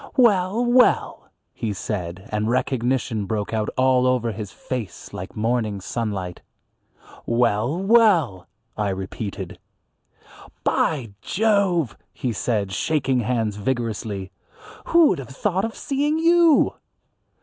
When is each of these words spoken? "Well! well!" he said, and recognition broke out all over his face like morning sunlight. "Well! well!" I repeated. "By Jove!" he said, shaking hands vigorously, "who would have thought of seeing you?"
"Well! 0.17 0.65
well!" 0.65 1.29
he 1.53 1.73
said, 1.73 2.27
and 2.31 2.49
recognition 2.49 3.27
broke 3.27 3.53
out 3.53 3.69
all 3.77 4.07
over 4.07 4.31
his 4.31 4.51
face 4.51 5.13
like 5.13 5.35
morning 5.35 5.79
sunlight. 5.79 6.41
"Well! 7.27 7.77
well!" 7.77 8.47
I 8.75 8.89
repeated. 8.89 9.59
"By 10.63 11.11
Jove!" 11.21 11.95
he 12.11 12.33
said, 12.33 12.71
shaking 12.71 13.19
hands 13.19 13.57
vigorously, 13.57 14.31
"who 14.85 15.09
would 15.09 15.19
have 15.19 15.29
thought 15.29 15.65
of 15.65 15.75
seeing 15.75 16.17
you?" 16.17 16.73